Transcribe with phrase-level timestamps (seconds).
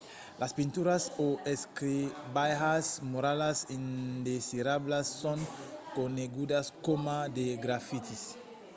[0.39, 5.39] las pinturas o escrivalhas muralas indesirablas son
[5.93, 8.35] conegudas coma de grafitis